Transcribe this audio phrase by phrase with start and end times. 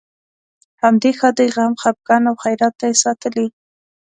[0.81, 3.47] همدې ښادۍ، غم، خپګان او خیرات ته یې ساتلې.